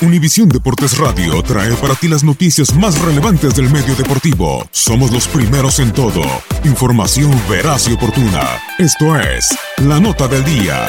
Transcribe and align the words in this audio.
Univisión 0.00 0.48
Deportes 0.48 0.96
Radio 0.96 1.42
trae 1.42 1.74
para 1.74 1.96
ti 1.96 2.06
las 2.06 2.22
noticias 2.22 2.72
más 2.72 3.00
relevantes 3.02 3.56
del 3.56 3.68
medio 3.68 3.96
deportivo. 3.96 4.64
Somos 4.70 5.10
los 5.10 5.26
primeros 5.26 5.80
en 5.80 5.92
todo. 5.92 6.22
Información 6.62 7.32
veraz 7.50 7.88
y 7.88 7.94
oportuna. 7.94 8.44
Esto 8.78 9.16
es 9.16 9.48
La 9.78 9.98
Nota 9.98 10.28
del 10.28 10.44
Día. 10.44 10.86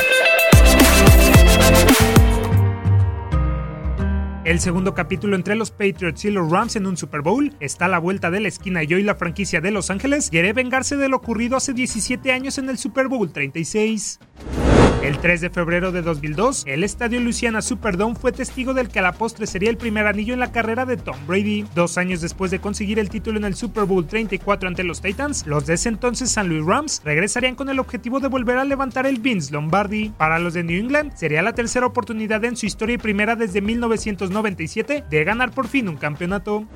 El 4.45 4.59
segundo 4.59 4.93
capítulo 4.93 5.35
entre 5.35 5.55
los 5.55 5.71
Patriots 5.71 6.25
y 6.25 6.29
los 6.29 6.51
Rams 6.51 6.75
en 6.75 6.85
un 6.85 6.95
Super 6.95 7.21
Bowl 7.21 7.55
está 7.59 7.85
a 7.85 7.89
la 7.89 7.97
vuelta 7.97 8.29
de 8.29 8.41
la 8.41 8.47
esquina 8.47 8.83
y 8.83 8.93
hoy 8.93 9.01
la 9.01 9.15
franquicia 9.15 9.59
de 9.59 9.71
Los 9.71 9.89
Ángeles 9.89 10.29
quiere 10.29 10.53
vengarse 10.53 10.97
de 10.97 11.09
lo 11.09 11.17
ocurrido 11.17 11.57
hace 11.57 11.73
17 11.73 12.31
años 12.31 12.59
en 12.59 12.69
el 12.69 12.77
Super 12.77 13.07
Bowl 13.07 13.31
36. 13.31 14.19
El 15.01 15.17
3 15.17 15.39
de 15.39 15.49
febrero 15.49 15.93
de 15.93 16.01
2002, 16.01 16.65
el 16.67 16.83
estadio 16.83 17.21
Louisiana 17.21 17.61
Superdome 17.61 18.15
fue 18.15 18.33
testigo 18.33 18.73
del 18.73 18.89
que 18.89 18.99
a 18.99 19.01
la 19.01 19.13
postre 19.13 19.47
sería 19.47 19.69
el 19.69 19.77
primer 19.77 20.05
anillo 20.05 20.33
en 20.33 20.41
la 20.41 20.51
carrera 20.51 20.85
de 20.85 20.97
Tom 20.97 21.15
Brady. 21.25 21.65
Dos 21.73 21.97
años 21.97 22.19
después 22.19 22.51
de 22.51 22.59
conseguir 22.59 22.99
el 22.99 23.09
título 23.09 23.37
en 23.37 23.45
el 23.45 23.55
Super 23.55 23.85
Bowl 23.85 24.05
34 24.05 24.67
ante 24.67 24.83
los 24.83 25.01
Titans, 25.01 25.47
los 25.47 25.65
de 25.65 25.75
ese 25.75 25.87
entonces 25.87 26.31
San 26.31 26.49
Louis 26.49 26.65
Rams 26.65 27.01
regresarían 27.05 27.55
con 27.55 27.69
el 27.69 27.79
objetivo 27.79 28.19
de 28.19 28.27
volver 28.27 28.57
a 28.57 28.65
levantar 28.65 29.05
el 29.05 29.19
Vince 29.19 29.53
Lombardi. 29.53 30.11
Para 30.17 30.37
los 30.37 30.53
de 30.53 30.63
New 30.63 30.77
England, 30.77 31.15
sería 31.15 31.41
la 31.43 31.53
tercera 31.53 31.85
oportunidad 31.85 32.43
en 32.43 32.57
su 32.57 32.65
historia 32.65 32.95
y 32.95 32.97
primera 32.97 33.37
desde 33.37 33.61
1997 33.61 35.05
de 35.09 35.23
ganar 35.23 35.51
por 35.51 35.67
fin 35.69 35.87
un 35.87 35.95
campeonato. 35.95 36.67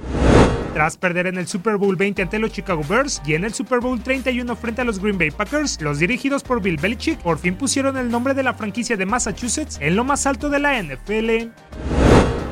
Tras 0.73 0.97
perder 0.97 1.27
en 1.27 1.37
el 1.37 1.47
Super 1.47 1.77
Bowl 1.77 1.95
20 1.95 2.23
ante 2.23 2.39
los 2.39 2.51
Chicago 2.51 2.81
Bears 2.89 3.21
y 3.27 3.35
en 3.35 3.43
el 3.43 3.53
Super 3.53 3.79
Bowl 3.79 4.01
31 4.01 4.55
frente 4.55 4.81
a 4.81 4.83
los 4.83 4.99
Green 4.99 5.19
Bay 5.19 5.29
Packers, 5.29 5.79
los 5.81 5.99
dirigidos 5.99 6.41
por 6.41 6.63
Bill 6.63 6.77
Belichick 6.77 7.19
por 7.19 7.37
fin 7.37 7.55
pusieron 7.55 7.95
el 7.95 8.09
nombre 8.09 8.33
de 8.33 8.41
la 8.41 8.55
franquicia 8.55 8.97
de 8.97 9.05
Massachusetts 9.05 9.77
en 9.79 9.95
lo 9.95 10.03
más 10.03 10.25
alto 10.25 10.49
de 10.49 10.57
la 10.57 10.81
NFL. 10.81 11.51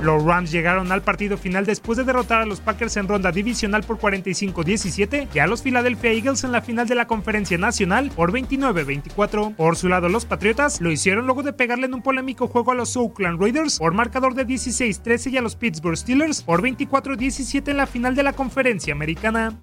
Los 0.01 0.23
Rams 0.23 0.51
llegaron 0.51 0.91
al 0.91 1.03
partido 1.03 1.37
final 1.37 1.65
después 1.65 1.95
de 1.95 2.03
derrotar 2.03 2.41
a 2.41 2.45
los 2.45 2.59
Packers 2.59 2.97
en 2.97 3.07
ronda 3.07 3.31
divisional 3.31 3.83
por 3.83 3.99
45-17 3.99 5.27
y 5.31 5.39
a 5.39 5.45
los 5.45 5.61
Philadelphia 5.61 6.11
Eagles 6.11 6.43
en 6.43 6.51
la 6.51 6.63
final 6.63 6.87
de 6.87 6.95
la 6.95 7.05
conferencia 7.05 7.59
nacional 7.59 8.09
por 8.15 8.31
29-24. 8.31 9.55
Por 9.55 9.75
su 9.75 9.89
lado, 9.89 10.09
los 10.09 10.25
Patriotas 10.25 10.81
lo 10.81 10.91
hicieron 10.91 11.25
luego 11.25 11.43
de 11.43 11.53
pegarle 11.53 11.85
en 11.85 11.93
un 11.93 12.01
polémico 12.01 12.47
juego 12.47 12.71
a 12.71 12.75
los 12.75 12.97
Oakland 12.97 13.39
Raiders 13.39 13.77
por 13.77 13.93
marcador 13.93 14.33
de 14.33 14.47
16-13 14.47 15.33
y 15.33 15.37
a 15.37 15.41
los 15.41 15.55
Pittsburgh 15.55 15.97
Steelers 15.97 16.41
por 16.41 16.63
24-17 16.63 17.69
en 17.69 17.77
la 17.77 17.85
final 17.85 18.15
de 18.15 18.23
la 18.23 18.33
conferencia 18.33 18.93
americana. 18.93 19.61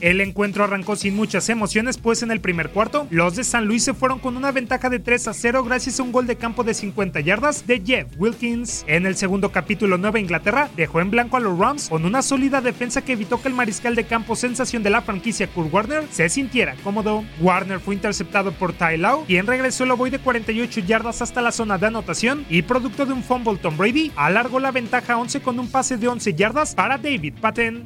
El 0.00 0.20
encuentro 0.20 0.64
arrancó 0.64 0.96
sin 0.96 1.16
muchas 1.16 1.48
emociones, 1.48 1.98
pues 1.98 2.22
en 2.22 2.30
el 2.30 2.40
primer 2.40 2.70
cuarto, 2.70 3.06
los 3.10 3.36
de 3.36 3.44
San 3.44 3.66
Luis 3.66 3.84
se 3.84 3.94
fueron 3.94 4.18
con 4.18 4.36
una 4.36 4.52
ventaja 4.52 4.88
de 4.88 4.98
3 4.98 5.28
a 5.28 5.32
0 5.32 5.64
gracias 5.64 5.98
a 5.98 6.02
un 6.02 6.12
gol 6.12 6.26
de 6.26 6.36
campo 6.36 6.64
de 6.64 6.74
50 6.74 7.20
yardas 7.20 7.66
de 7.66 7.82
Jeff 7.84 8.06
Wilkins. 8.16 8.84
En 8.86 9.06
el 9.06 9.16
segundo 9.16 9.50
capítulo, 9.50 9.98
Nueva 9.98 10.20
Inglaterra 10.20 10.68
dejó 10.76 11.00
en 11.00 11.10
blanco 11.10 11.36
a 11.36 11.40
los 11.40 11.58
Rams 11.58 11.88
con 11.88 12.04
una 12.04 12.22
sólida 12.22 12.60
defensa 12.60 13.02
que 13.02 13.12
evitó 13.12 13.40
que 13.40 13.48
el 13.48 13.54
mariscal 13.54 13.94
de 13.94 14.04
campo 14.04 14.36
sensación 14.36 14.82
de 14.82 14.90
la 14.90 15.02
franquicia 15.02 15.46
Kurt 15.48 15.72
Warner 15.72 16.04
se 16.10 16.28
sintiera 16.28 16.76
cómodo. 16.84 17.24
Warner 17.40 17.80
fue 17.80 17.94
interceptado 17.94 18.52
por 18.52 18.72
Ty 18.72 18.98
Law, 18.98 19.24
quien 19.26 19.46
regresó 19.46 19.84
el 19.84 19.90
ovoide 19.90 20.18
de 20.18 20.24
48 20.24 20.80
yardas 20.80 21.22
hasta 21.22 21.42
la 21.42 21.52
zona 21.52 21.76
de 21.76 21.86
anotación 21.86 22.46
y 22.48 22.62
producto 22.62 23.04
de 23.04 23.12
un 23.12 23.22
fumble 23.22 23.56
Tom 23.56 23.76
Brady, 23.76 24.12
alargó 24.16 24.60
la 24.60 24.70
ventaja 24.70 25.14
a 25.14 25.18
11 25.18 25.40
con 25.40 25.58
un 25.58 25.68
pase 25.68 25.96
de 25.96 26.08
11 26.08 26.34
yardas 26.34 26.74
para 26.74 26.98
David 26.98 27.34
Patton. 27.40 27.84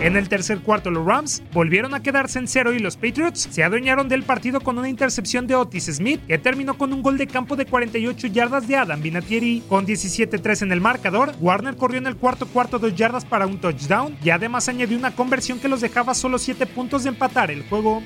En 0.00 0.16
el 0.16 0.28
tercer 0.28 0.58
cuarto 0.60 0.90
los 0.90 1.06
Rams 1.06 1.42
volvieron 1.52 1.94
a 1.94 2.02
quedarse 2.02 2.38
en 2.38 2.46
cero 2.46 2.74
y 2.74 2.78
los 2.78 2.96
Patriots 2.96 3.48
se 3.50 3.64
adueñaron 3.64 4.08
del 4.08 4.24
partido 4.24 4.60
con 4.60 4.78
una 4.78 4.90
intercepción 4.90 5.46
de 5.46 5.54
Otis 5.54 5.86
Smith 5.86 6.20
que 6.28 6.38
terminó 6.38 6.76
con 6.76 6.92
un 6.92 7.02
gol 7.02 7.16
de 7.16 7.26
campo 7.26 7.56
de 7.56 7.64
48 7.64 8.26
yardas 8.26 8.68
de 8.68 8.76
Adam 8.76 9.00
Vinatieri. 9.00 9.62
Con 9.68 9.86
17-3 9.86 10.62
en 10.62 10.72
el 10.72 10.82
marcador, 10.82 11.32
Warner 11.40 11.76
corrió 11.76 11.98
en 11.98 12.06
el 12.06 12.16
cuarto 12.16 12.46
cuarto 12.46 12.78
dos 12.78 12.94
yardas 12.94 13.24
para 13.24 13.46
un 13.46 13.58
touchdown 13.58 14.16
y 14.22 14.30
además 14.30 14.68
añadió 14.68 14.98
una 14.98 15.14
conversión 15.14 15.58
que 15.58 15.68
los 15.68 15.80
dejaba 15.80 16.14
solo 16.14 16.38
7 16.38 16.66
puntos 16.66 17.04
de 17.04 17.08
empatar 17.08 17.50
el 17.50 17.66
juego. 17.68 18.02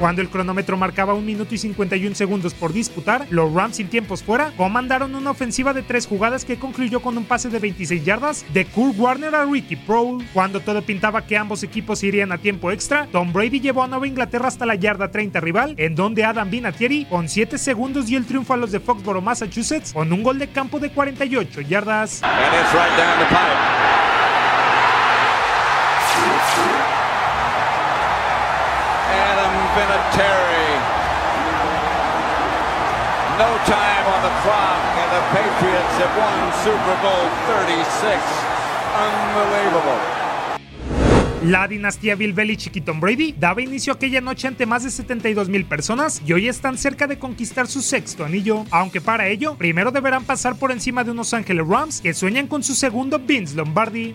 Cuando 0.00 0.20
el 0.20 0.28
cronómetro 0.28 0.76
marcaba 0.76 1.14
un 1.14 1.24
minuto 1.24 1.54
y 1.54 1.58
51 1.58 2.14
segundos 2.14 2.52
por 2.52 2.72
disputar, 2.72 3.26
los 3.30 3.52
Rams 3.52 3.76
sin 3.76 3.88
tiempos 3.88 4.22
fuera 4.22 4.52
comandaron 4.56 5.14
una 5.14 5.30
ofensiva 5.30 5.72
de 5.72 5.82
tres 5.82 6.06
jugadas 6.06 6.44
que 6.44 6.58
concluyó 6.58 7.00
con 7.00 7.16
un 7.16 7.24
pase 7.24 7.48
de 7.48 7.58
26 7.58 8.04
yardas 8.04 8.44
de 8.52 8.64
Kurt 8.66 8.98
Warner 8.98 9.34
a 9.34 9.44
Ricky 9.44 9.76
Prohl. 9.76 10.24
Cuando 10.32 10.60
todo 10.60 10.82
pintaba 10.82 11.26
que 11.26 11.36
ambos 11.36 11.62
equipos 11.62 12.02
irían 12.02 12.32
a 12.32 12.38
tiempo 12.38 12.70
extra, 12.70 13.06
Tom 13.12 13.32
Brady 13.32 13.60
llevó 13.60 13.84
a 13.84 13.88
Nueva 13.88 14.06
Inglaterra 14.06 14.48
hasta 14.48 14.66
la 14.66 14.74
yarda 14.74 15.10
30 15.10 15.40
rival, 15.40 15.74
en 15.78 15.94
donde 15.94 16.24
Adam 16.24 16.50
Vinatieri 16.50 17.04
con 17.04 17.28
7 17.28 17.56
segundos 17.56 18.06
dio 18.06 18.18
el 18.18 18.26
triunfo 18.26 18.52
a 18.52 18.56
los 18.56 18.72
de 18.72 18.80
Foxborough, 18.80 19.22
Massachusetts, 19.22 19.92
con 19.92 20.12
un 20.12 20.22
gol 20.22 20.38
de 20.38 20.48
campo 20.48 20.80
de 20.80 20.90
48 20.90 21.60
yardas. 21.62 22.20
No 33.38 33.50
time 33.66 34.06
on 34.06 34.22
the 34.22 34.30
clock, 34.46 34.78
and 35.02 35.10
the 35.10 35.22
Patriots 35.34 35.94
have 35.98 36.14
won 36.16 36.52
Super 36.62 36.94
Bowl 37.02 37.26
36. 37.48 38.22
Unbelievable. 38.94 39.98
La 41.42 41.68
dinastía 41.68 42.14
Bill 42.14 42.32
Belichick 42.32 42.76
y 42.76 42.80
Tom 42.80 43.00
Brady 43.00 43.34
daba 43.38 43.60
inicio 43.60 43.92
aquella 43.92 44.22
noche 44.22 44.48
ante 44.48 44.64
más 44.64 44.82
de 44.84 44.90
72 44.90 45.50
mil 45.50 45.66
personas 45.66 46.22
y 46.24 46.32
hoy 46.32 46.48
están 46.48 46.78
cerca 46.78 47.06
de 47.06 47.18
conquistar 47.18 47.66
su 47.66 47.82
sexto 47.82 48.24
anillo, 48.24 48.64
aunque 48.70 49.02
para 49.02 49.26
ello 49.26 49.54
primero 49.56 49.90
deberán 49.90 50.24
pasar 50.24 50.56
por 50.56 50.72
encima 50.72 51.04
de 51.04 51.10
unos 51.10 51.34
Ángeles 51.34 51.66
Rams 51.68 52.00
que 52.00 52.14
sueñan 52.14 52.46
con 52.46 52.62
su 52.62 52.74
segundo 52.74 53.18
Vince 53.18 53.56
Lombardi. 53.56 54.14